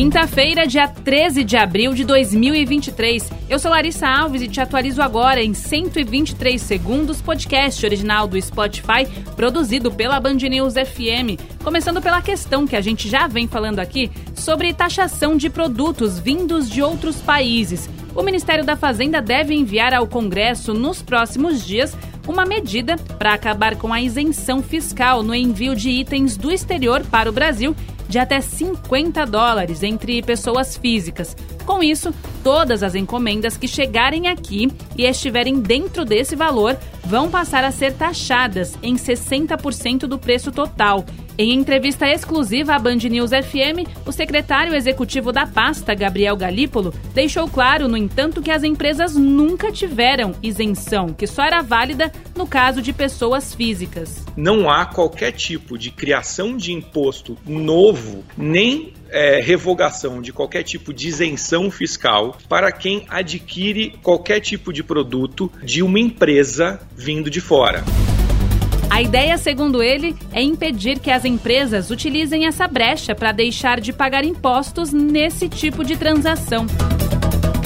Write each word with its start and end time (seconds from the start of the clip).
Quinta-feira, 0.00 0.66
dia 0.66 0.88
13 0.88 1.44
de 1.44 1.58
abril 1.58 1.92
de 1.92 2.04
2023. 2.04 3.30
Eu 3.50 3.58
sou 3.58 3.70
Larissa 3.70 4.08
Alves 4.08 4.40
e 4.40 4.48
te 4.48 4.58
atualizo 4.58 5.02
agora 5.02 5.42
em 5.42 5.52
123 5.52 6.58
segundos, 6.58 7.20
podcast 7.20 7.84
original 7.84 8.26
do 8.26 8.40
Spotify, 8.40 9.06
produzido 9.36 9.92
pela 9.92 10.18
Band 10.18 10.36
News 10.36 10.72
FM. 10.72 11.38
Começando 11.62 12.00
pela 12.00 12.22
questão 12.22 12.66
que 12.66 12.76
a 12.76 12.80
gente 12.80 13.10
já 13.10 13.26
vem 13.26 13.46
falando 13.46 13.78
aqui 13.78 14.10
sobre 14.34 14.72
taxação 14.72 15.36
de 15.36 15.50
produtos 15.50 16.18
vindos 16.18 16.70
de 16.70 16.80
outros 16.80 17.16
países. 17.16 17.86
O 18.14 18.22
Ministério 18.22 18.64
da 18.64 18.76
Fazenda 18.76 19.20
deve 19.20 19.52
enviar 19.52 19.92
ao 19.92 20.06
Congresso 20.06 20.72
nos 20.72 21.02
próximos 21.02 21.62
dias 21.62 21.94
uma 22.26 22.46
medida 22.46 22.96
para 23.18 23.34
acabar 23.34 23.76
com 23.76 23.92
a 23.92 24.00
isenção 24.00 24.62
fiscal 24.62 25.22
no 25.22 25.34
envio 25.34 25.74
de 25.74 25.90
itens 25.90 26.36
do 26.36 26.50
exterior 26.50 27.04
para 27.04 27.28
o 27.28 27.32
Brasil 27.32 27.74
de 28.10 28.18
até 28.18 28.40
50 28.40 29.24
dólares 29.24 29.84
entre 29.84 30.20
pessoas 30.20 30.76
físicas. 30.76 31.36
Com 31.64 31.80
isso, 31.80 32.12
todas 32.42 32.82
as 32.82 32.96
encomendas 32.96 33.56
que 33.56 33.68
chegarem 33.68 34.26
aqui 34.26 34.68
e 34.98 35.04
estiverem 35.06 35.60
dentro 35.60 36.04
desse 36.04 36.34
valor 36.34 36.76
vão 37.04 37.30
passar 37.30 37.64
a 37.64 37.70
ser 37.70 37.94
taxadas 37.94 38.78
em 38.82 38.94
60% 38.94 40.00
do 40.00 40.18
preço 40.18 40.52
total. 40.52 41.04
Em 41.38 41.54
entrevista 41.54 42.06
exclusiva 42.06 42.74
à 42.74 42.78
Band 42.78 42.96
News 42.96 43.30
FM, 43.30 43.88
o 44.06 44.12
secretário 44.12 44.74
executivo 44.74 45.32
da 45.32 45.46
pasta, 45.46 45.94
Gabriel 45.94 46.36
Galípolo, 46.36 46.92
deixou 47.14 47.48
claro, 47.48 47.88
no 47.88 47.96
entanto, 47.96 48.42
que 48.42 48.50
as 48.50 48.62
empresas 48.62 49.16
nunca 49.16 49.72
tiveram 49.72 50.34
isenção, 50.42 51.14
que 51.14 51.26
só 51.26 51.42
era 51.42 51.62
válida 51.62 52.12
no 52.36 52.46
caso 52.46 52.82
de 52.82 52.92
pessoas 52.92 53.54
físicas. 53.54 54.22
Não 54.36 54.68
há 54.68 54.84
qualquer 54.84 55.32
tipo 55.32 55.78
de 55.78 55.90
criação 55.90 56.56
de 56.56 56.72
imposto 56.72 57.38
novo, 57.46 58.22
nem 58.36 58.92
é, 59.10 59.40
revogação 59.40 60.22
de 60.22 60.32
qualquer 60.32 60.62
tipo 60.62 60.92
de 60.92 61.08
isenção 61.08 61.70
fiscal 61.70 62.38
para 62.48 62.72
quem 62.72 63.04
adquire 63.08 63.98
qualquer 64.02 64.40
tipo 64.40 64.72
de 64.72 64.82
produto 64.82 65.50
de 65.62 65.82
uma 65.82 65.98
empresa 65.98 66.80
vindo 66.96 67.30
de 67.30 67.40
fora. 67.40 67.84
A 68.88 69.00
ideia, 69.00 69.38
segundo 69.38 69.82
ele, 69.82 70.16
é 70.32 70.42
impedir 70.42 70.98
que 70.98 71.12
as 71.12 71.24
empresas 71.24 71.90
utilizem 71.90 72.46
essa 72.46 72.66
brecha 72.66 73.14
para 73.14 73.30
deixar 73.30 73.80
de 73.80 73.92
pagar 73.92 74.24
impostos 74.24 74.92
nesse 74.92 75.48
tipo 75.48 75.84
de 75.84 75.96
transação. 75.96 76.66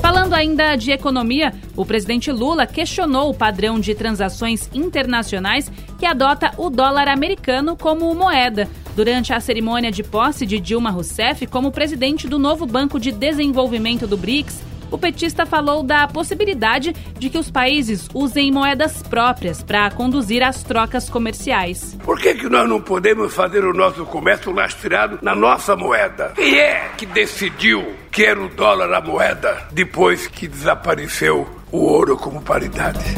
Falando 0.00 0.32
ainda 0.32 0.76
de 0.76 0.92
economia, 0.92 1.52
o 1.76 1.84
presidente 1.84 2.30
Lula 2.30 2.66
questionou 2.66 3.30
o 3.30 3.34
padrão 3.34 3.80
de 3.80 3.94
transações 3.94 4.70
internacionais 4.72 5.70
que 5.98 6.06
adota 6.06 6.52
o 6.56 6.70
dólar 6.70 7.08
americano 7.08 7.76
como 7.76 8.14
moeda. 8.14 8.68
Durante 8.98 9.32
a 9.32 9.38
cerimônia 9.38 9.92
de 9.92 10.02
posse 10.02 10.44
de 10.44 10.58
Dilma 10.58 10.90
Rousseff 10.90 11.46
como 11.46 11.70
presidente 11.70 12.26
do 12.26 12.36
novo 12.36 12.66
Banco 12.66 12.98
de 12.98 13.12
Desenvolvimento 13.12 14.08
do 14.08 14.16
BRICS, 14.16 14.60
o 14.90 14.98
petista 14.98 15.46
falou 15.46 15.84
da 15.84 16.08
possibilidade 16.08 16.92
de 17.16 17.30
que 17.30 17.38
os 17.38 17.48
países 17.48 18.08
usem 18.12 18.50
moedas 18.50 19.00
próprias 19.04 19.62
para 19.62 19.88
conduzir 19.92 20.42
as 20.42 20.64
trocas 20.64 21.08
comerciais. 21.08 21.96
Por 22.02 22.18
que, 22.18 22.34
que 22.34 22.48
nós 22.48 22.68
não 22.68 22.80
podemos 22.80 23.32
fazer 23.32 23.64
o 23.64 23.72
nosso 23.72 24.04
comércio 24.04 24.50
lastreado 24.50 25.20
na 25.22 25.32
nossa 25.32 25.76
moeda? 25.76 26.32
Quem 26.34 26.58
é 26.58 26.90
que 26.96 27.06
decidiu 27.06 27.94
que 28.10 28.24
era 28.24 28.42
o 28.42 28.48
dólar 28.48 28.92
a 28.92 29.00
moeda 29.00 29.68
depois 29.70 30.26
que 30.26 30.48
desapareceu 30.48 31.46
o 31.70 31.84
ouro 31.84 32.16
como 32.16 32.42
paridade? 32.42 33.14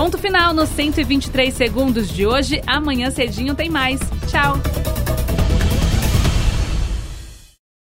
Ponto 0.00 0.16
final 0.16 0.54
nos 0.54 0.70
123 0.70 1.52
segundos 1.52 2.08
de 2.08 2.24
hoje. 2.24 2.62
Amanhã 2.66 3.10
cedinho 3.10 3.54
tem 3.54 3.68
mais. 3.68 4.00
Tchau. 4.30 4.56